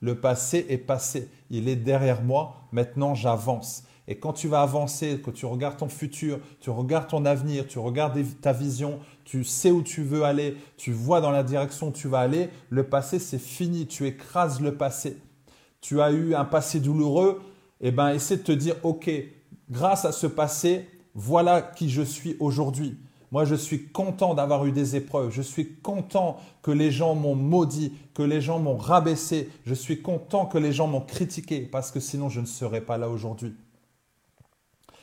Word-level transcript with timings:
Le 0.00 0.16
passé 0.20 0.66
est 0.68 0.78
passé, 0.78 1.28
il 1.50 1.68
est 1.68 1.76
derrière 1.76 2.22
moi, 2.22 2.66
maintenant 2.72 3.14
j'avance. 3.14 3.84
Et 4.08 4.18
quand 4.18 4.32
tu 4.32 4.48
vas 4.48 4.62
avancer, 4.62 5.20
que 5.20 5.30
tu 5.30 5.46
regardes 5.46 5.76
ton 5.76 5.88
futur, 5.88 6.40
tu 6.60 6.70
regardes 6.70 7.06
ton 7.06 7.24
avenir, 7.24 7.66
tu 7.68 7.78
regardes 7.78 8.18
ta 8.40 8.52
vision, 8.52 8.98
tu 9.24 9.44
sais 9.44 9.70
où 9.70 9.82
tu 9.82 10.02
veux 10.02 10.24
aller, 10.24 10.56
tu 10.76 10.92
vois 10.92 11.20
dans 11.20 11.30
la 11.30 11.44
direction 11.44 11.88
où 11.88 11.92
tu 11.92 12.08
vas 12.08 12.18
aller, 12.18 12.50
le 12.68 12.82
passé 12.82 13.18
c'est 13.18 13.38
fini, 13.38 13.86
tu 13.86 14.06
écrases 14.06 14.60
le 14.60 14.74
passé. 14.74 15.18
Tu 15.80 16.00
as 16.00 16.10
eu 16.10 16.34
un 16.34 16.44
passé 16.44 16.80
douloureux, 16.80 17.40
eh 17.80 17.92
ben 17.92 18.10
essaie 18.10 18.38
de 18.38 18.42
te 18.42 18.52
dire 18.52 18.74
OK, 18.82 19.10
grâce 19.70 20.04
à 20.04 20.12
ce 20.12 20.26
passé, 20.26 20.88
voilà 21.14 21.62
qui 21.62 21.88
je 21.88 22.02
suis 22.02 22.36
aujourd'hui. 22.40 22.98
Moi, 23.32 23.46
je 23.46 23.54
suis 23.54 23.88
content 23.88 24.34
d'avoir 24.34 24.66
eu 24.66 24.72
des 24.72 24.94
épreuves. 24.94 25.30
Je 25.30 25.40
suis 25.40 25.76
content 25.76 26.38
que 26.60 26.70
les 26.70 26.90
gens 26.90 27.14
m'ont 27.14 27.34
maudit, 27.34 27.94
que 28.12 28.22
les 28.22 28.42
gens 28.42 28.58
m'ont 28.58 28.76
rabaissé. 28.76 29.50
Je 29.64 29.72
suis 29.72 30.02
content 30.02 30.44
que 30.44 30.58
les 30.58 30.70
gens 30.70 30.86
m'ont 30.86 31.00
critiqué 31.00 31.60
parce 31.62 31.90
que 31.90 31.98
sinon 31.98 32.28
je 32.28 32.42
ne 32.42 32.46
serais 32.46 32.82
pas 32.82 32.98
là 32.98 33.08
aujourd'hui. 33.08 33.54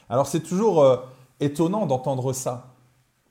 Alors 0.09 0.27
c'est 0.27 0.41
toujours 0.41 0.84
euh, 0.84 0.97
étonnant 1.39 1.87
d'entendre 1.87 2.31
ça, 2.31 2.75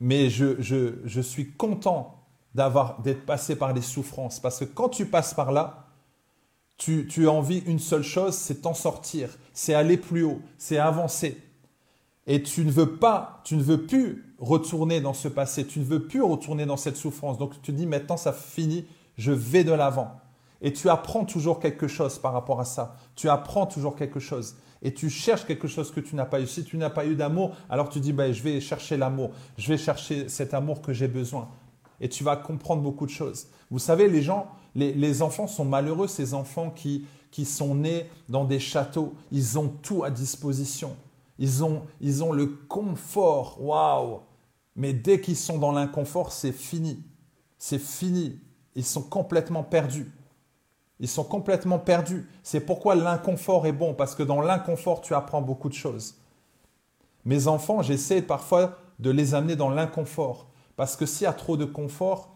mais 0.01 0.31
je, 0.31 1.21
suis 1.23 1.53
content 1.53 2.25
d'avoir 2.57 3.01
d'être 3.01 3.25
passé 3.25 3.55
par 3.55 3.73
les 3.73 3.83
souffrances 3.83 4.41
parce 4.41 4.59
que 4.59 4.65
quand 4.65 4.89
tu 4.89 5.07
passes 5.07 5.33
par 5.33 5.53
là, 5.53 5.87
tu, 6.77 7.07
tu 7.07 7.29
as 7.29 7.33
envie 7.33 7.59
une 7.67 7.79
seule 7.79 8.03
chose, 8.03 8.35
c'est 8.35 8.63
t'en 8.63 8.75
sortir, 8.75 9.31
c'est 9.53 9.75
aller 9.75 9.97
plus 9.97 10.25
haut, 10.25 10.41
c'est 10.59 10.79
avancer. 10.79 11.41
Et 12.29 12.43
tu 12.43 12.65
ne 12.65 12.71
veux 12.71 12.97
pas, 12.97 13.41
tu 13.43 13.57
ne 13.57 13.63
veux 13.63 13.87
plus 13.87 14.37
retourner 14.39 15.01
dans 15.01 15.15
ce 15.15 15.29
passé, 15.29 15.67
tu 15.67 15.81
ne 15.81 15.85
veux 15.85 16.07
plus 16.07 16.23
retourner 16.23 16.67
dans 16.67 16.77
cette 16.77 16.97
souffrance. 16.97 17.39
Donc 17.39 17.55
tu 17.55 17.61
te 17.61 17.73
dis 17.73 17.87
maintenant 17.87 18.19
ça 18.19 18.35
finit, 18.35 18.87
je 19.17 19.33
vais 19.33 19.65
de 19.65 19.73
l'avant. 19.73 20.21
Et 20.61 20.73
tu 20.73 20.91
apprends 20.91 21.25
toujours 21.25 21.59
quelque 21.59 21.89
chose 21.89 22.19
par 22.19 22.35
rapport 22.35 22.61
à 22.61 22.67
ça. 22.67 22.97
Tu 23.17 23.29
apprends 23.29 23.67
toujours 23.67 23.97
quelque 23.97 24.21
chose. 24.21 24.57
Et 24.83 24.93
tu 24.93 25.09
cherches 25.09 25.47
quelque 25.47 25.69
chose 25.69 25.91
que 25.91 26.01
tu 26.01 26.17
n'as 26.17 26.27
pas 26.27 26.41
eu. 26.41 26.47
Si 26.47 26.65
tu 26.65 26.77
n'as 26.77 26.91
pas 26.91 27.07
eu 27.07 27.15
d'amour, 27.15 27.57
alors 27.71 27.89
tu 27.89 27.99
dis, 28.01 28.13
ben, 28.13 28.33
je 28.33 28.43
vais 28.43 28.61
chercher 28.61 28.97
l'amour. 28.97 29.31
Je 29.57 29.69
vais 29.69 29.79
chercher 29.79 30.29
cet 30.29 30.55
amour 30.55 30.83
que 30.83 30.93
j'ai 30.93 31.09
besoin. 31.09 31.49
Et 32.01 32.09
tu 32.09 32.25
vas 32.25 32.37
comprendre 32.37 32.83
beaucoup 32.83 33.07
de 33.07 33.11
choses. 33.11 33.47
Vous 33.71 33.79
savez, 33.79 34.09
les 34.09 34.23
gens, 34.23 34.49
les, 34.75 35.23
enfants 35.23 35.47
sont 35.47 35.65
malheureux, 35.65 36.07
ces 36.07 36.35
enfants 36.35 36.71
qui, 36.71 37.07
qui 37.31 37.45
sont 37.45 37.75
nés 37.75 38.07
dans 38.29 38.45
des 38.45 38.61
châteaux. 38.61 39.15
Ils 39.33 39.59
ont 39.59 39.69
tout 39.69 40.05
à 40.05 40.11
disposition. 40.11 40.95
Ils 41.39 41.63
ont, 41.65 42.33
le 42.33 42.47
confort. 42.47 43.59
Waouh 43.61 44.21
Mais 44.77 44.93
dès 44.93 45.21
qu'ils 45.21 45.37
sont 45.37 45.59
dans 45.59 45.73
l'inconfort, 45.73 46.33
c'est 46.33 46.53
fini. 46.53 47.03
C'est 47.59 47.79
fini. 47.79 48.41
Ils 48.75 48.85
sont 48.85 49.03
complètement 49.03 49.63
perdus. 49.63 50.11
Ils 51.01 51.09
sont 51.09 51.25
complètement 51.25 51.79
perdus. 51.79 52.29
C'est 52.43 52.61
pourquoi 52.61 52.95
l'inconfort 52.95 53.67
est 53.67 53.73
bon, 53.73 53.95
parce 53.95 54.15
que 54.15 54.23
dans 54.23 54.41
l'inconfort, 54.41 55.01
tu 55.01 55.15
apprends 55.15 55.43
beaucoup 55.43 55.69
de 55.69 55.75
choses. 55.75 56.17
Mes 57.25 57.47
enfants, 57.47 57.83
j'essaie 57.83 58.23
parfois 58.23 58.79
de 58.99 59.11
les 59.11 59.35
amener 59.35 59.55
dans 59.55 59.71
l'inconfort, 59.71 60.49
parce 60.77 60.97
que 60.97 61.07
s'il 61.07 61.25
y 61.25 61.29
a 61.29 61.33
trop 61.33 61.57
de 61.57 61.65
confort, 61.65 62.35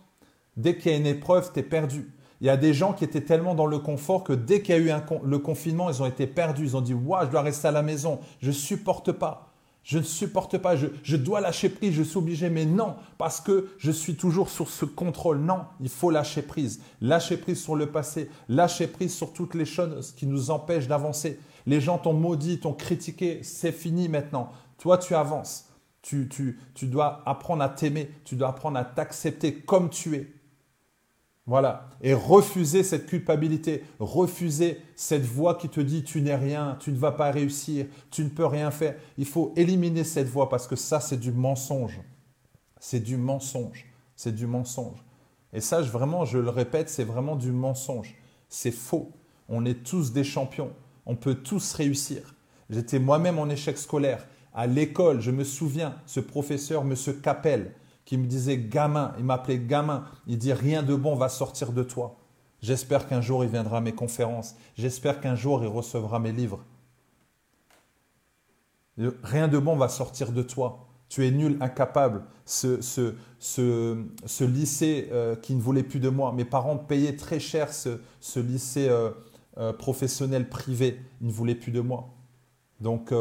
dès 0.57 0.79
qu'il 0.79 0.93
y 0.93 0.95
a 0.95 0.99
une 0.99 1.07
épreuve, 1.07 1.53
tu 1.53 1.61
es 1.61 1.63
perdu. 1.65 2.13
Il 2.43 2.47
y 2.47 2.51
a 2.51 2.57
des 2.57 2.75
gens 2.75 2.93
qui 2.93 3.05
étaient 3.05 3.21
tellement 3.21 3.55
dans 3.55 3.67
le 3.67 3.79
confort 3.79 4.25
que 4.25 4.33
dès 4.33 4.63
qu'il 4.63 4.75
y 4.75 4.79
a 4.79 4.81
eu 4.81 4.91
le 5.25 5.39
confinement, 5.39 5.89
ils 5.89 6.03
ont 6.03 6.07
été 6.07 6.27
perdus. 6.27 6.65
Ils 6.65 6.77
ont 6.77 6.81
dit 6.81 6.93
Waouh, 6.93 7.27
je 7.27 7.31
dois 7.31 7.41
rester 7.41 7.69
à 7.69 7.71
la 7.71 7.83
maison. 7.83 8.19
Je 8.41 8.49
ne 8.49 8.53
supporte 8.53 9.13
pas. 9.13 9.53
Je 9.85 9.99
ne 9.99 10.03
supporte 10.03 10.59
pas. 10.59 10.75
Je, 10.75 11.17
dois 11.17 11.41
lâcher 11.41 11.69
prise. 11.69 11.95
Je 11.95 12.03
suis 12.03 12.19
obligé. 12.19 12.51
Mais 12.51 12.65
non, 12.65 12.97
parce 13.17 13.41
que 13.41 13.69
je 13.79 13.93
suis 13.93 14.17
toujours 14.17 14.51
sur 14.51 14.69
ce 14.69 14.85
contrôle. 14.85 15.39
Non, 15.39 15.67
il 15.81 15.89
faut 15.89 16.11
lâcher 16.11 16.43
prise. 16.43 16.81
Lâcher 17.01 17.37
prise 17.37 17.63
sur 17.63 17.77
le 17.77 17.87
passé. 17.87 18.29
Lâcher 18.49 18.89
prise 18.89 19.15
sur 19.15 19.33
toutes 19.33 19.55
les 19.55 19.65
choses 19.65 20.11
qui 20.11 20.27
nous 20.27 20.51
empêchent 20.51 20.89
d'avancer. 20.89 21.39
Les 21.67 21.81
gens 21.81 21.99
t'ont 21.99 22.13
maudit, 22.13 22.59
t'ont 22.59 22.73
critiqué. 22.73 23.39
C'est 23.45 23.71
fini 23.71 24.09
maintenant. 24.09 24.51
Toi, 24.79 24.99
tu 24.99 25.15
avances. 25.15 25.69
Tu, 26.03 26.29
tu, 26.29 26.59
tu 26.75 26.87
dois 26.89 27.23
apprendre 27.25 27.63
à 27.63 27.69
t'aimer. 27.69 28.11
Tu 28.25 28.35
dois 28.35 28.49
apprendre 28.49 28.79
à 28.79 28.85
t'accepter 28.85 29.55
comme 29.55 29.91
tu 29.91 30.17
es. 30.17 30.42
Voilà. 31.47 31.89
Et 32.01 32.15
refuser 32.15 32.85
cette 32.85 33.07
culpabilité, 33.07 33.85
refuser 33.99 34.81
cette 34.95 35.25
voix 35.25 35.57
qui 35.57 35.69
te 35.69 35.81
dit 35.81 36.05
tu 36.05 36.23
n'es 36.23 36.37
rien, 36.37 36.77
tu 36.79 36.93
ne 36.93 36.97
vas 36.97 37.13
pas 37.13 37.31
réussir, 37.31 37.87
tu 38.11 38.23
ne 38.23 38.29
peux 38.29 38.47
rien 38.47 38.71
faire. 38.71 38.95
Il 39.19 39.27
faut 39.27 39.53
éliminer 39.57 40.05
cette 40.05 40.29
voix 40.29 40.49
parce 40.49 40.69
que 40.69 40.77
ça, 40.77 41.01
c'est 41.01 41.19
du 41.19 41.33
mensonge. 41.33 42.01
C'est 42.79 43.01
du 43.01 43.17
mensonge. 43.17 43.87
C'est 44.15 44.35
du 44.35 44.47
mensonge. 44.47 45.05
Et 45.53 45.61
ça, 45.61 45.81
vraiment, 45.83 46.25
je 46.25 46.39
le 46.39 46.49
répète, 46.49 46.89
c'est 46.89 47.05
vraiment 47.05 47.37
du 47.37 47.51
mensonge. 47.51 48.15
C'est 48.49 48.71
faux. 48.71 49.13
On 49.49 49.65
est 49.67 49.83
tous 49.83 50.13
des 50.13 50.25
champions. 50.25 50.73
On 51.07 51.17
peut 51.17 51.35
tous 51.35 51.75
réussir. 51.75 52.35
J'étais 52.71 53.01
moi-même 53.01 53.39
en 53.39 53.49
échec 53.49 53.77
scolaire. 53.77 54.27
À 54.55 54.67
l'école, 54.67 55.21
je 55.21 55.31
me 55.31 55.45
souviens, 55.45 55.97
ce 56.07 56.21
professeur, 56.21 56.83
M. 56.83 56.95
Capel, 57.23 57.75
qui 58.05 58.19
me 58.19 58.27
disait 58.27 58.59
gamin, 58.59 59.15
il 59.19 59.25
m'appelait 59.25 59.59
gamin, 59.59 60.05
il 60.27 60.39
dit 60.39 60.53
rien 60.53 60.83
de 60.83 60.95
bon 60.95 61.15
va 61.15 61.29
sortir 61.29 61.73
de 61.73 61.83
toi. 61.83 62.17
J'espère 62.61 63.09
qu'un 63.09 63.21
jour 63.21 63.45
il 63.45 63.51
viendra 63.51 63.79
à 63.79 63.81
mes 63.81 63.93
conférences, 63.93 64.55
j'espère 64.77 65.21
qu'un 65.21 65.35
jour 65.35 65.63
il 65.63 65.69
recevra 65.69 66.19
mes 66.19 66.33
livres. 66.33 66.65
Rien 69.23 69.49
de 69.49 69.59
bon 69.59 69.77
va 69.77 69.89
sortir 69.89 70.33
de 70.33 70.43
toi. 70.43 70.87
Tu 71.09 71.27
es 71.27 71.31
nul, 71.31 71.57
incapable. 71.61 72.25
Ce, 72.45 72.81
ce, 72.81 73.15
ce, 73.39 74.45
lycée 74.45 75.09
euh, 75.13 75.37
qui 75.37 75.55
ne 75.55 75.61
voulait 75.61 75.83
plus 75.83 76.01
de 76.01 76.09
moi, 76.09 76.33
mes 76.33 76.45
parents 76.45 76.77
payaient 76.77 77.17
très 77.17 77.41
cher 77.41 77.73
ce, 77.73 77.99
lycée 78.37 78.89
euh, 78.89 79.11
euh, 79.59 79.73
professionnel 79.73 80.49
privé, 80.49 81.01
ils 81.21 81.29
ne 81.29 81.33
voulaient 81.33 81.55
plus 81.55 81.73
de 81.73 81.81
moi. 81.81 82.09
Donc, 82.81 83.15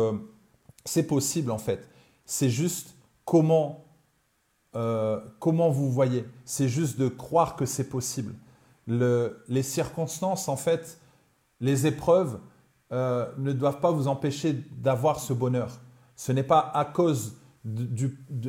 c'est 0.85 1.05
possible 1.05 1.51
en 1.51 1.59
fait. 1.59 1.87
C'est 2.25 2.49
juste 2.49 2.95
comment 3.25 3.90
euh, 4.75 5.19
comment 5.39 5.69
vous 5.69 5.91
voyez. 5.91 6.25
C'est 6.45 6.69
juste 6.69 6.99
de 6.99 7.07
croire 7.07 7.55
que 7.55 7.65
c'est 7.65 7.89
possible. 7.89 8.33
les 8.87 9.63
circonstances, 9.63 10.47
en 10.47 10.55
fait, 10.55 10.99
les 11.59 11.87
épreuves 11.87 12.39
euh, 12.91 13.25
ne 13.37 13.53
doivent 13.53 13.79
pas 13.79 13.91
vous 13.91 14.07
empêcher 14.07 14.53
d'avoir 14.77 15.19
ce 15.19 15.33
bonheur. 15.33 15.79
Ce 16.15 16.31
n'est 16.31 16.43
pas 16.43 16.71
à 16.73 16.83
cause, 16.83 17.37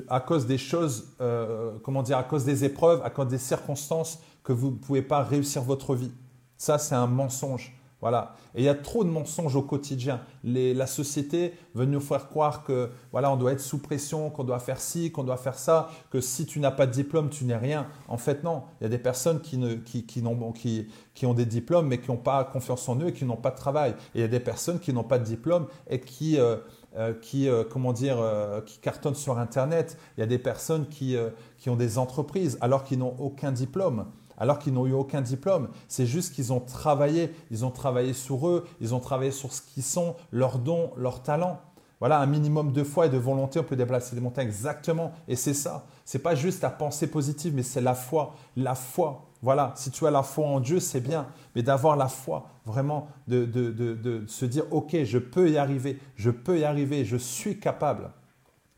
à 0.09 0.21
cause 0.21 0.47
des 0.47 0.59
choses, 0.59 1.15
euh, 1.21 1.79
comment 1.85 2.03
dire, 2.03 2.19
à 2.19 2.25
cause 2.25 2.45
des 2.45 2.65
épreuves, 2.65 3.03
à 3.05 3.11
cause 3.11 3.29
des 3.29 3.39
circonstances 3.39 4.21
que 4.43 4.53
vous 4.53 4.71
ne 4.71 4.77
pouvez 4.77 5.03
pas 5.03 5.23
réussir 5.23 5.63
votre 5.63 5.95
vie. 5.95 6.11
Ça, 6.57 6.79
c'est 6.79 6.95
un 6.95 7.07
mensonge. 7.07 7.77
Voilà. 8.03 8.35
Et 8.57 8.63
il 8.63 8.65
y 8.65 8.69
a 8.69 8.75
trop 8.75 9.05
de 9.05 9.09
mensonges 9.09 9.55
au 9.55 9.63
quotidien. 9.63 10.21
la 10.45 10.87
société 10.89 11.55
veut 11.75 11.85
nous 11.87 12.01
faire 12.01 12.29
croire 12.29 12.65
que 12.65 12.91
voilà, 13.13 13.33
on 13.33 13.37
doit 13.37 13.53
être 13.53 13.61
sous 13.61 13.79
pression, 13.79 14.29
qu'on 14.29 14.43
doit 14.43 14.59
faire 14.59 14.81
ci, 14.81 15.13
qu'on 15.13 15.23
doit 15.23 15.37
faire 15.37 15.57
ça, 15.57 15.89
que 16.11 16.21
si 16.21 16.45
tu 16.45 16.59
n'as 16.59 16.73
pas 16.73 16.87
de 16.87 16.91
diplôme, 16.91 17.31
tu 17.31 17.45
n'es 17.45 17.57
rien. 17.57 17.87
En 18.09 18.19
fait, 18.19 18.43
non. 18.43 18.65
Il 18.81 18.85
y 18.85 18.87
a 18.87 18.91
des 18.91 18.99
personnes 18.99 19.41
qui, 19.41 19.57
qui, 19.85 20.05
qui, 20.05 21.27
ont 21.27 21.35
des 21.35 21.47
diplômes 21.47 21.87
mais 21.87 21.99
qui 21.99 22.11
n'ont 22.11 22.17
pas 22.17 22.43
confiance 22.43 22.89
en 22.89 22.99
eux 23.01 23.09
et 23.09 23.13
qui 23.13 23.25
n'ont 23.25 23.37
pas 23.37 23.53
de 23.53 23.57
travail. 23.57 23.95
Il 24.17 24.21
y 24.21 24.25
a 24.25 24.29
des 24.29 24.41
personnes 24.41 24.81
qui 24.81 24.93
n'ont 24.93 25.05
pas 25.05 25.21
de 25.21 25.25
diplôme 25.25 25.69
et 25.89 26.01
qui, 26.01 26.41
euh, 26.41 26.57
euh, 26.97 27.15
qui 27.15 27.49
euh, 27.49 27.63
comment 27.63 27.93
dire, 27.93 28.19
qui 28.67 28.79
cartonnent 28.79 29.15
sur 29.15 29.39
Internet. 29.39 29.97
Il 30.17 30.21
y 30.21 30.25
a 30.25 30.27
des 30.27 30.39
personnes 30.39 30.89
qui, 30.89 31.17
qui 31.59 31.71
ont 31.71 31.77
des 31.77 31.99
entreprises 31.99 32.59
alors 32.61 32.83
qu'ils 32.83 32.99
n'ont 32.99 33.15
aucun 33.21 33.53
diplôme 33.53 34.07
alors 34.43 34.59
qu'ils 34.59 34.73
n'ont 34.73 34.89
eu 34.89 34.93
aucun 34.93 35.21
diplôme. 35.21 35.69
C'est 35.87 36.05
juste 36.05 36.35
qu'ils 36.35 36.53
ont 36.53 36.59
travaillé, 36.59 37.33
ils 37.53 37.65
ont 37.65 37.71
travaillé 37.71 38.13
sur 38.13 38.49
eux, 38.49 38.67
ils 38.81 38.93
ont 38.93 38.99
travaillé 38.99 39.31
sur 39.31 39.53
ce 39.53 39.63
qu'ils 39.63 39.85
sont, 39.85 40.17
leurs 40.33 40.59
dons, 40.59 40.91
leurs 40.97 41.23
talents. 41.23 41.61
Voilà, 42.01 42.19
un 42.19 42.27
minimum 42.27 42.73
de 42.73 42.83
foi 42.83 43.07
et 43.07 43.09
de 43.09 43.17
volonté, 43.17 43.61
on 43.61 43.63
peut 43.63 43.77
déplacer 43.77 44.17
des 44.17 44.21
montagnes 44.21 44.49
exactement. 44.49 45.13
Et 45.29 45.37
c'est 45.37 45.55
ça. 45.55 45.87
C'est 46.05 46.19
pas 46.19 46.35
juste 46.35 46.61
la 46.61 46.71
pensée 46.71 47.07
positive, 47.07 47.55
mais 47.55 47.63
c'est 47.63 47.81
la 47.81 47.95
foi. 47.95 48.35
La 48.57 48.75
foi. 48.75 49.29
Voilà, 49.43 49.75
si 49.77 49.93
tu 49.93 50.05
as 50.09 50.11
la 50.11 50.25
foi 50.25 50.45
en 50.45 50.59
Dieu, 50.59 50.81
c'est 50.81 51.01
bien. 51.01 51.29
Mais 51.55 51.63
d'avoir 51.63 51.95
la 51.95 52.09
foi, 52.09 52.49
vraiment, 52.67 53.07
de, 53.29 53.45
de, 53.45 54.25
se 54.27 54.45
dire, 54.45 54.65
OK, 54.73 54.97
je 55.05 55.19
peux 55.19 55.51
y 55.51 55.57
arriver, 55.57 56.01
je 56.17 56.33
peux 56.33 56.59
y 56.59 56.65
arriver, 56.65 57.05
je 57.05 57.17
suis 57.17 57.61
capable. 57.61 58.11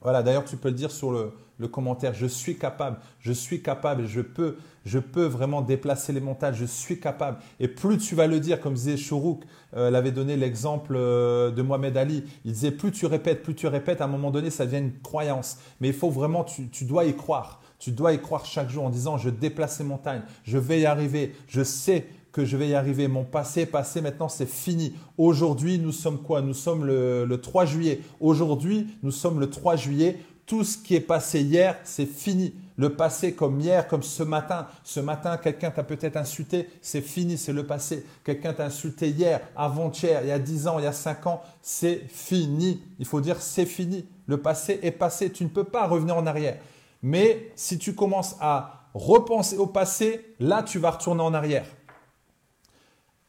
Voilà, 0.03 0.23
d'ailleurs, 0.23 0.45
tu 0.45 0.59
peux 0.59 0.69
le 0.69 0.75
dire 0.75 0.91
sur 0.91 1.11
le, 1.11 1.33
le 1.59 1.69
commentaire. 1.69 2.15
Je 2.15 2.27
suis 2.27 2.57
capable, 2.57 2.99
je 3.21 3.33
suis 3.33 3.63
capable, 3.63 4.07
je 4.07 4.21
peux, 4.21 4.57
je 4.85 4.99
peux 4.99 5.25
vraiment 5.25 5.63
déplacer 5.63 6.13
les 6.13 6.21
montagnes, 6.21 6.55
je 6.55 6.65
suis 6.65 6.99
capable. 6.99 7.39
Et 7.61 7.69
plus 7.69 7.99
tu 7.99 8.15
vas 8.15 8.27
le 8.27 8.41
dire, 8.41 8.61
comme 8.61 8.75
disait 8.75 8.97
Chourouk, 8.97 9.45
euh, 9.77 9.89
elle 9.89 9.97
avait 9.97 10.13
donné 10.13 10.37
l'exemple 10.37 10.95
euh, 10.97 11.51
de 11.51 11.63
Mohamed 11.63 11.97
Ali, 11.97 12.25
il 12.45 12.53
disait 12.53 12.71
plus 12.71 12.91
tu 12.91 13.07
répètes, 13.07 13.43
plus 13.43 13.55
tu 13.55 13.67
répètes, 13.67 14.01
à 14.01 14.05
un 14.05 14.09
moment 14.09 14.31
donné, 14.31 14.51
ça 14.51 14.67
devient 14.67 14.79
une 14.79 15.01
croyance. 15.01 15.59
Mais 15.81 15.89
il 15.89 15.95
faut 15.95 16.11
vraiment, 16.11 16.45
tu, 16.45 16.85
dois 16.85 17.05
y 17.05 17.15
croire. 17.15 17.61
Tu 17.79 17.91
dois 17.91 18.13
y 18.13 18.21
croire 18.21 18.47
chaque 18.47 18.71
jour 18.71 18.85
en 18.85 18.91
disant 18.91 19.19
je 19.19 19.31
déplace 19.31 19.79
les 19.79 19.85
montagnes, 19.85 20.23
je 20.45 20.59
vais 20.59 20.81
y 20.81 20.87
arriver, 20.87 21.35
je 21.49 21.63
sais 21.63 22.07
que 22.33 22.45
je 22.45 22.57
vais 22.57 22.69
y 22.69 22.75
arriver. 22.75 23.09
Mon 23.09 23.25
passé 23.25 23.67
passé, 23.67 24.01
maintenant 24.01 24.29
c'est 24.29 24.49
fini. 24.49 24.95
Aujourd'hui, 25.19 25.79
nous 25.79 25.93
sommes 25.93 26.19
quoi? 26.19 26.41
Nous 26.41 26.55
sommes 26.55 26.85
le, 26.85 27.25
le 27.25 27.41
3 27.41 27.65
juillet. 27.65 28.01
Aujourd'hui, 28.21 28.89
nous 29.03 29.13
sommes 29.13 29.39
le 29.39 29.51
3 29.51 29.77
juillet 29.77 30.19
tout 30.47 30.65
ce 30.65 30.77
qui 30.77 30.95
est 30.95 31.01
passé 31.01 31.41
hier, 31.41 31.79
c'est 31.85 32.07
fini. 32.07 32.55
Le 32.77 32.95
passé 32.97 33.35
comme 33.35 33.61
hier, 33.61 33.87
comme 33.87 34.03
ce 34.03 34.23
matin. 34.23 34.67
Ce 34.83 35.01
matin, 35.01 35.37
quelqu'un 35.37 35.71
t'a 35.71 35.85
peut-être 35.85 36.17
insulté, 36.17 36.69
c'est 36.83 37.01
fini, 37.01 37.39
c'est 37.39 37.53
le 37.53 37.65
passé. 37.67 38.05
Quelqu'un 38.25 38.53
t'a 38.53 38.67
insulté 38.67 39.09
hier, 39.09 39.41
avant-hier, 39.57 40.23
il 40.23 40.29
y 40.29 40.33
a 40.33 40.39
10 40.39 40.67
ans, 40.67 40.79
il 40.79 40.85
y 40.85 40.89
a 40.89 40.93
5 40.93 41.27
ans, 41.27 41.43
c'est 41.63 42.03
fini. 42.09 42.83
Il 42.99 43.07
faut 43.07 43.21
dire 43.21 43.41
c'est 43.41 43.67
fini. 43.67 44.07
Le 44.27 44.39
passé 44.39 44.81
est 44.83 44.91
passé. 44.91 45.31
Tu 45.31 45.45
ne 45.45 45.49
peux 45.49 45.65
pas 45.65 45.87
revenir 45.87 46.17
en 46.17 46.27
arrière. 46.27 46.59
Mais 47.03 47.53
si 47.55 47.79
tu 47.79 47.95
commences 47.95 48.37
à 48.41 48.89
repenser 48.93 49.57
au 49.57 49.67
passé, 49.67 50.35
là, 50.41 50.63
tu 50.63 50.79
vas 50.79 50.91
retourner 50.91 51.23
en 51.23 51.35
arrière. 51.35 51.67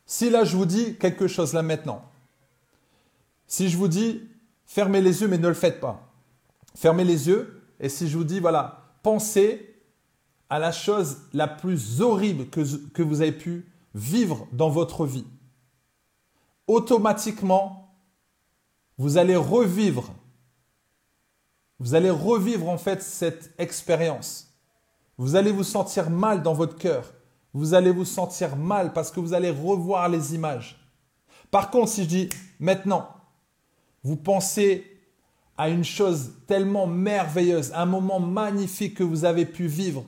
Si 0.06 0.29
là, 0.29 0.44
je 0.44 0.56
vous 0.56 0.65
dis 0.65 0.95
quelque 0.97 1.27
chose 1.27 1.53
là 1.53 1.63
maintenant, 1.63 2.03
si 3.47 3.69
je 3.69 3.77
vous 3.77 3.88
dis 3.88 4.21
fermez 4.65 5.01
les 5.01 5.21
yeux 5.21 5.27
mais 5.27 5.38
ne 5.38 5.47
le 5.47 5.53
faites 5.53 5.79
pas, 5.79 6.14
fermez 6.75 7.04
les 7.04 7.27
yeux 7.27 7.63
et 7.80 7.89
si 7.89 8.07
je 8.07 8.18
vous 8.18 8.24
dis 8.24 8.39
voilà, 8.39 8.98
pensez 9.01 9.81
à 10.50 10.60
la 10.60 10.72
chose 10.72 11.18
la 11.33 11.48
plus 11.48 12.01
horrible 12.01 12.48
que, 12.50 12.62
que 12.89 13.01
vous 13.01 13.22
avez 13.22 13.31
pu 13.31 13.66
vivre 13.95 14.48
dans 14.51 14.69
votre 14.69 15.06
vie, 15.06 15.25
automatiquement, 16.68 17.95
vous 18.98 19.18
allez 19.18 19.36
revivre, 19.36 20.13
vous 21.80 21.95
allez 21.95 22.12
revivre 22.12 22.69
en 22.69 22.78
fait 22.78 23.01
cette 23.01 23.54
expérience. 23.57 24.54
Vous 25.18 25.36
allez 25.36 25.51
vous 25.51 25.63
sentir 25.63 26.10
mal 26.10 26.44
dans 26.44 26.54
votre 26.54 26.78
cœur 26.78 27.16
vous 27.56 27.74
allez 27.74 27.92
vous 27.92 28.04
sentir 28.04 28.57
mal 28.57 28.92
parce 28.92 29.12
que 29.12 29.21
vous 29.21 29.33
allez 29.33 29.50
revoir 29.50 30.10
les 30.10 30.36
images. 30.36 30.78
Par 31.50 31.71
contre, 31.71 31.88
si 31.88 32.04
je 32.04 32.10
dis 32.10 32.30
maintenant, 32.60 33.07
vous 34.04 34.18
pensez 34.18 34.94
à 35.57 35.69
une 35.69 35.84
chose 35.84 36.34
tellement 36.48 36.88
merveilleuse, 36.88 37.72
un 37.74 37.86
moment 37.86 38.19
magnifique 38.19 38.96
que 38.96 39.04
vous 39.04 39.25
avez 39.25 39.46
pu 39.46 39.68
vivre. 39.68 40.04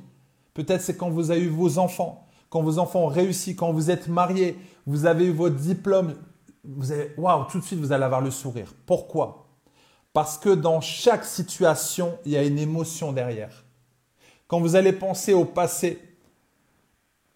Peut-être 0.54 0.82
c'est 0.82 0.98
quand 0.98 1.10
vous 1.10 1.32
avez 1.32 1.42
eu 1.42 1.50
vos 1.50 1.78
enfants, 1.78 2.28
quand 2.50 2.62
vos 2.62 2.80
enfants 2.80 3.06
ont 3.06 3.08
réussi, 3.08 3.56
quand 3.56 3.72
vous 3.72 3.92
êtes 3.92 4.08
mariés, 4.08 4.58
vous 4.86 5.06
avez 5.06 5.26
eu 5.26 5.32
votre 5.32 5.56
diplôme. 5.56 6.16
Vous 6.64 6.92
avez, 6.92 7.12
waouh, 7.18 7.46
tout 7.46 7.60
de 7.60 7.64
suite 7.64 7.80
vous 7.80 7.92
allez 7.92 8.04
avoir 8.04 8.22
le 8.22 8.32
sourire. 8.32 8.74
Pourquoi? 8.86 9.48
Parce 10.14 10.38
que 10.38 10.50
dans 10.50 10.82
chaque 10.82 11.26
situation, 11.26 12.18
il 12.26 12.32
y 12.32 12.38
a 12.38 12.44
une 12.44 12.58
émotion 12.58 13.14
derrière. 13.14 13.64
Quand 14.48 14.60
vous 14.60 14.76
allez 14.76 14.94
penser 14.94 15.34
au 15.34 15.46
passé, 15.46 16.02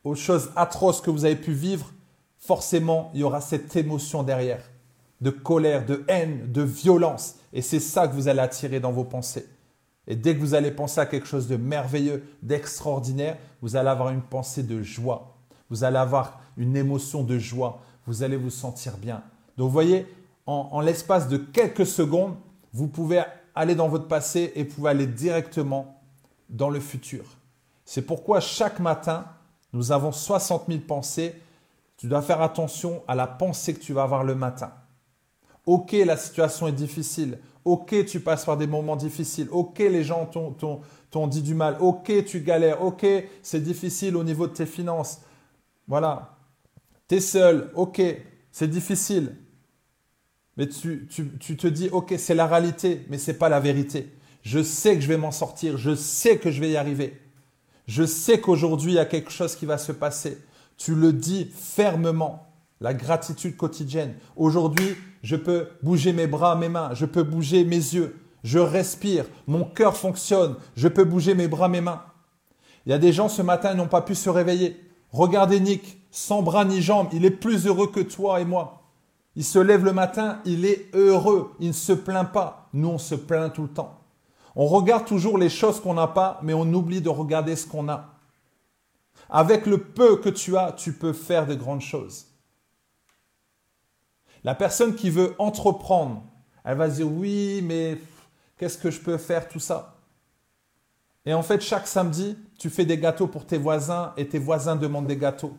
aux 0.03 0.15
choses 0.15 0.51
atroces 0.55 1.01
que 1.01 1.11
vous 1.11 1.25
avez 1.25 1.35
pu 1.35 1.51
vivre, 1.51 1.91
forcément, 2.39 3.11
il 3.13 3.19
y 3.19 3.23
aura 3.23 3.39
cette 3.39 3.75
émotion 3.75 4.23
derrière, 4.23 4.63
de 5.21 5.29
colère, 5.29 5.85
de 5.85 6.03
haine, 6.07 6.51
de 6.51 6.63
violence. 6.63 7.35
Et 7.53 7.61
c'est 7.61 7.79
ça 7.79 8.07
que 8.07 8.13
vous 8.13 8.27
allez 8.27 8.39
attirer 8.39 8.79
dans 8.79 8.91
vos 8.91 9.03
pensées. 9.03 9.47
Et 10.07 10.15
dès 10.15 10.35
que 10.35 10.39
vous 10.39 10.55
allez 10.55 10.71
penser 10.71 10.99
à 10.99 11.05
quelque 11.05 11.27
chose 11.27 11.47
de 11.47 11.57
merveilleux, 11.57 12.23
d'extraordinaire, 12.41 13.37
vous 13.61 13.75
allez 13.75 13.89
avoir 13.89 14.09
une 14.09 14.23
pensée 14.23 14.63
de 14.63 14.81
joie. 14.81 15.37
Vous 15.69 15.83
allez 15.83 15.97
avoir 15.97 16.41
une 16.57 16.75
émotion 16.75 17.23
de 17.23 17.37
joie. 17.37 17.81
Vous 18.07 18.23
allez 18.23 18.35
vous 18.35 18.49
sentir 18.49 18.97
bien. 18.97 19.23
Donc 19.57 19.67
vous 19.67 19.73
voyez, 19.73 20.07
en, 20.47 20.81
l'espace 20.81 21.27
de 21.27 21.37
quelques 21.37 21.85
secondes, 21.85 22.35
vous 22.73 22.87
pouvez 22.87 23.21
aller 23.53 23.75
dans 23.75 23.87
votre 23.87 24.07
passé 24.07 24.51
et 24.55 24.63
vous 24.63 24.75
pouvez 24.75 24.89
aller 24.89 25.07
directement 25.07 26.01
dans 26.49 26.69
le 26.69 26.79
futur. 26.79 27.23
C'est 27.85 28.01
pourquoi 28.01 28.39
chaque 28.39 28.79
matin, 28.79 29.25
nous 29.71 29.91
avons 29.91 30.11
60 30.11 30.65
000 30.67 30.79
pensées. 30.79 31.39
Tu 31.97 32.07
dois 32.07 32.21
faire 32.21 32.41
attention 32.41 33.03
à 33.07 33.15
la 33.15 33.27
pensée 33.27 33.73
que 33.73 33.79
tu 33.79 33.93
vas 33.93 34.03
avoir 34.03 34.23
le 34.23 34.35
matin. 34.35 34.73
Ok, 35.65 35.91
la 35.91 36.17
situation 36.17 36.67
est 36.67 36.73
difficile. 36.73 37.37
Ok, 37.63 38.05
tu 38.05 38.19
passes 38.19 38.45
par 38.45 38.57
des 38.57 38.67
moments 38.67 38.95
difficiles. 38.95 39.47
Ok, 39.51 39.79
les 39.79 40.03
gens 40.03 40.25
t'ont 40.25 41.27
dit 41.27 41.43
du 41.43 41.53
mal. 41.53 41.77
Ok, 41.79 42.11
tu 42.25 42.41
galères. 42.41 42.83
Ok, 42.83 43.05
c'est 43.43 43.61
difficile 43.61 44.15
au 44.15 44.23
niveau 44.23 44.47
de 44.47 44.53
tes 44.53 44.65
finances. 44.65 45.21
Voilà. 45.87 46.37
Tu 47.07 47.15
es 47.15 47.19
seul. 47.19 47.71
Ok, 47.75 48.01
c'est 48.51 48.67
difficile. 48.67 49.35
Mais 50.57 50.67
tu, 50.67 51.07
tu, 51.39 51.57
te 51.57 51.67
dis, 51.67 51.89
ok, 51.91 52.15
c'est 52.17 52.35
la 52.35 52.47
réalité, 52.47 53.05
mais 53.09 53.17
ce 53.17 53.31
n'est 53.31 53.37
pas 53.37 53.49
la 53.49 53.59
vérité. 53.59 54.11
Je 54.41 54.61
sais 54.61 54.95
que 54.95 55.01
je 55.01 55.07
vais 55.07 55.17
m'en 55.17 55.31
sortir. 55.31 55.77
Je 55.77 55.93
sais 55.95 56.37
que 56.37 56.49
je 56.49 56.59
vais 56.59 56.71
y 56.71 56.77
arriver. 56.77 57.19
Je 57.87 58.03
sais 58.03 58.39
qu'aujourd'hui, 58.39 58.93
il 58.93 58.95
y 58.95 58.99
a 58.99 59.05
quelque 59.05 59.31
chose 59.31 59.55
qui 59.55 59.65
va 59.65 59.77
se 59.77 59.91
passer. 59.91 60.39
Tu 60.77 60.95
le 60.95 61.13
dis 61.13 61.51
fermement. 61.53 62.47
La 62.79 62.95
gratitude 62.95 63.55
quotidienne. 63.55 64.15
Aujourd'hui, 64.35 64.95
je 65.21 65.35
peux 65.35 65.67
bouger 65.83 66.13
mes 66.13 66.27
bras, 66.27 66.55
mes 66.55 66.69
mains. 66.69 66.93
Je 66.93 67.05
peux 67.05 67.23
bouger 67.23 67.63
mes 67.63 67.75
yeux. 67.75 68.19
Je 68.43 68.59
respire. 68.59 69.25
Mon 69.47 69.63
cœur 69.63 69.95
fonctionne. 69.95 70.55
Je 70.75 70.87
peux 70.87 71.03
bouger 71.03 71.35
mes 71.35 71.47
bras, 71.47 71.67
mes 71.67 71.81
mains. 71.81 72.03
Il 72.85 72.91
y 72.91 72.93
a 72.93 72.97
des 72.97 73.13
gens 73.13 73.29
ce 73.29 73.41
matin 73.41 73.75
n'ont 73.75 73.87
pas 73.87 74.01
pu 74.01 74.15
se 74.15 74.29
réveiller. 74.29 74.79
Regardez 75.11 75.59
Nick, 75.59 76.01
sans 76.09 76.41
bras 76.41 76.65
ni 76.65 76.81
jambes. 76.81 77.09
Il 77.13 77.25
est 77.25 77.31
plus 77.31 77.67
heureux 77.67 77.91
que 77.91 77.99
toi 77.99 78.41
et 78.41 78.45
moi. 78.45 78.81
Il 79.35 79.45
se 79.45 79.59
lève 79.59 79.85
le 79.85 79.93
matin, 79.93 80.39
il 80.45 80.65
est 80.65 80.89
heureux. 80.93 81.51
Il 81.59 81.69
ne 81.69 81.73
se 81.73 81.93
plaint 81.93 82.29
pas. 82.29 82.69
Nous, 82.73 82.89
on 82.89 82.97
se 82.97 83.15
plaint 83.15 83.53
tout 83.53 83.63
le 83.63 83.69
temps. 83.69 83.99
On 84.55 84.65
regarde 84.65 85.05
toujours 85.05 85.37
les 85.37 85.49
choses 85.49 85.79
qu'on 85.79 85.93
n'a 85.93 86.07
pas, 86.07 86.39
mais 86.41 86.53
on 86.53 86.73
oublie 86.73 87.01
de 87.01 87.09
regarder 87.09 87.55
ce 87.55 87.67
qu'on 87.67 87.87
a. 87.87 88.15
Avec 89.29 89.65
le 89.65 89.77
peu 89.77 90.17
que 90.17 90.27
tu 90.27 90.57
as, 90.57 90.73
tu 90.73 90.93
peux 90.93 91.13
faire 91.13 91.45
de 91.45 91.55
grandes 91.55 91.81
choses. 91.81 92.30
La 94.43 94.55
personne 94.55 94.95
qui 94.95 95.09
veut 95.09 95.35
entreprendre, 95.37 96.23
elle 96.63 96.77
va 96.77 96.89
se 96.89 96.95
dire 96.95 97.11
oui, 97.11 97.61
mais 97.63 97.97
qu'est-ce 98.57 98.77
que 98.77 98.89
je 98.89 98.99
peux 98.99 99.17
faire, 99.17 99.47
tout 99.47 99.59
ça? 99.59 99.95
Et 101.25 101.33
en 101.33 101.43
fait, 101.43 101.61
chaque 101.61 101.87
samedi, 101.87 102.37
tu 102.57 102.69
fais 102.69 102.85
des 102.85 102.97
gâteaux 102.97 103.27
pour 103.27 103.45
tes 103.45 103.57
voisins 103.57 104.13
et 104.17 104.27
tes 104.27 104.39
voisins 104.39 104.75
demandent 104.75 105.07
des 105.07 105.17
gâteaux. 105.17 105.55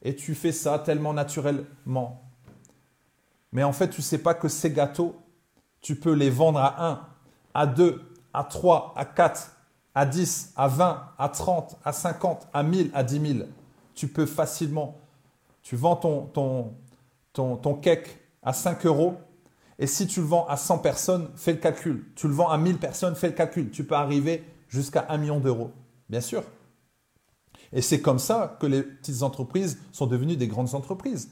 Et 0.00 0.16
tu 0.16 0.34
fais 0.34 0.52
ça 0.52 0.78
tellement 0.78 1.12
naturellement. 1.12 2.22
Mais 3.52 3.62
en 3.62 3.72
fait, 3.72 3.90
tu 3.90 4.00
ne 4.00 4.04
sais 4.04 4.18
pas 4.18 4.32
que 4.32 4.48
ces 4.48 4.70
gâteaux, 4.70 5.14
tu 5.82 5.96
peux 5.96 6.14
les 6.14 6.30
vendre 6.30 6.58
à 6.58 6.88
un, 6.88 7.06
à 7.52 7.66
deux, 7.66 8.00
à 8.32 8.44
3, 8.44 8.94
à 8.96 9.04
4, 9.04 9.54
à 9.94 10.06
10, 10.06 10.54
à 10.56 10.68
20, 10.68 11.08
à 11.18 11.28
30, 11.28 11.76
à 11.84 11.92
50, 11.92 12.48
à 12.54 12.62
1000, 12.62 12.90
à 12.94 13.04
10 13.04 13.34
000. 13.36 13.48
Tu 13.94 14.08
peux 14.08 14.24
facilement, 14.24 14.98
tu 15.62 15.76
vends 15.76 15.96
ton, 15.96 16.72
ton 17.34 17.74
cake 17.74 18.21
à 18.42 18.52
5 18.52 18.86
euros 18.86 19.16
et 19.78 19.86
si 19.86 20.06
tu 20.06 20.20
le 20.20 20.26
vends 20.26 20.46
à 20.46 20.56
100 20.56 20.78
personnes, 20.78 21.28
fais 21.34 21.52
le 21.52 21.58
calcul. 21.58 22.04
Tu 22.14 22.28
le 22.28 22.34
vends 22.34 22.48
à 22.48 22.58
1000 22.58 22.78
personnes, 22.78 23.14
fais 23.14 23.28
le 23.28 23.32
calcul. 23.32 23.70
Tu 23.70 23.84
peux 23.84 23.94
arriver 23.94 24.44
jusqu'à 24.68 25.06
1 25.08 25.18
million 25.18 25.40
d'euros, 25.40 25.72
bien 26.08 26.20
sûr. 26.20 26.44
Et 27.72 27.82
c'est 27.82 28.00
comme 28.00 28.18
ça 28.18 28.56
que 28.60 28.66
les 28.66 28.82
petites 28.82 29.22
entreprises 29.22 29.78
sont 29.90 30.06
devenues 30.06 30.36
des 30.36 30.46
grandes 30.46 30.74
entreprises. 30.74 31.30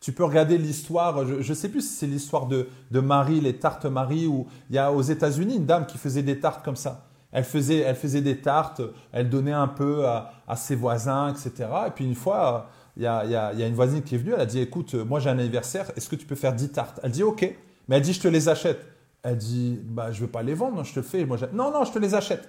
Tu 0.00 0.12
peux 0.12 0.24
regarder 0.24 0.56
l'histoire, 0.56 1.26
je 1.26 1.46
ne 1.46 1.54
sais 1.54 1.68
plus 1.68 1.82
si 1.82 1.94
c'est 1.94 2.06
l'histoire 2.06 2.46
de, 2.46 2.66
Marie, 2.92 3.40
les 3.40 3.58
tartes 3.58 3.84
Marie, 3.84 4.26
où 4.26 4.46
il 4.70 4.76
y 4.76 4.78
a 4.78 4.90
aux 4.90 5.02
États-Unis 5.02 5.56
une 5.56 5.66
dame 5.66 5.84
qui 5.84 5.98
faisait 5.98 6.22
des 6.22 6.40
tartes 6.40 6.64
comme 6.64 6.76
ça. 6.76 7.08
Elle 7.32 7.44
faisait, 7.44 7.80
elle 7.80 7.94
faisait 7.94 8.22
des 8.22 8.40
tartes, 8.40 8.80
elle 9.12 9.28
donnait 9.28 9.52
un 9.52 9.68
peu 9.68 10.06
à, 10.06 10.56
ses 10.56 10.76
voisins, 10.76 11.28
etc. 11.28 11.68
Et 11.88 11.90
puis 11.90 12.06
une 12.06 12.14
fois, 12.14 12.70
il 13.00 13.04
y, 13.04 13.34
a, 13.34 13.66
une 13.66 13.74
voisine 13.74 14.02
qui 14.02 14.14
est 14.14 14.18
venue, 14.18 14.34
elle 14.34 14.42
a 14.42 14.46
dit, 14.46 14.60
écoute, 14.60 14.92
moi 14.92 15.20
j'ai 15.20 15.30
un 15.30 15.38
anniversaire, 15.38 15.90
est-ce 15.96 16.06
que 16.06 16.16
tu 16.16 16.26
peux 16.26 16.34
faire 16.34 16.54
10 16.54 16.68
tartes? 16.68 17.00
Elle 17.02 17.12
dit, 17.12 17.22
ok. 17.22 17.50
Mais 17.88 17.96
elle 17.96 18.02
dit, 18.02 18.12
je 18.12 18.20
te 18.20 18.28
les 18.28 18.50
achète. 18.50 18.86
Elle 19.22 19.38
dit, 19.38 19.80
bah, 19.84 20.12
je 20.12 20.20
veux 20.20 20.26
pas 20.26 20.42
les 20.42 20.52
vendre, 20.52 20.84
je 20.84 20.92
te 20.92 21.00
fais. 21.00 21.24
Moi, 21.24 21.38
non, 21.54 21.70
non, 21.70 21.84
je 21.84 21.92
te 21.92 21.98
les 21.98 22.14
achète. 22.14 22.46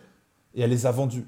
Et 0.53 0.61
elle 0.61 0.69
les 0.69 0.85
a 0.85 0.91
vendus. 0.91 1.25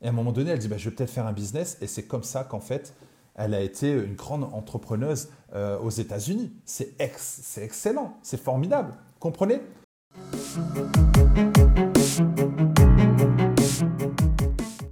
Et 0.00 0.06
à 0.06 0.08
un 0.08 0.12
moment 0.12 0.32
donné, 0.32 0.50
elle 0.50 0.58
dit, 0.58 0.66
bah, 0.66 0.76
je 0.76 0.90
vais 0.90 0.96
peut-être 0.96 1.10
faire 1.10 1.26
un 1.26 1.32
business. 1.32 1.78
Et 1.80 1.86
c'est 1.86 2.02
comme 2.02 2.24
ça 2.24 2.42
qu'en 2.42 2.60
fait, 2.60 2.94
elle 3.36 3.54
a 3.54 3.60
été 3.60 3.92
une 3.92 4.14
grande 4.14 4.42
entrepreneuse 4.42 5.28
euh, 5.54 5.78
aux 5.78 5.90
États-Unis. 5.90 6.52
C'est 6.64 6.94
excellent, 6.98 8.18
c'est 8.22 8.40
formidable. 8.40 8.92
Comprenez? 9.20 9.60